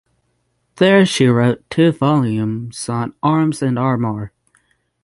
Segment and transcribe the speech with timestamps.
[0.77, 4.31] There she wrote two volumes on Arms and Armour.